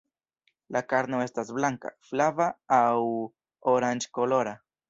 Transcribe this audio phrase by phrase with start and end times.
[0.77, 2.49] La karno estas blanka, flava
[2.81, 2.99] aŭ
[3.75, 4.61] oranĝkolora.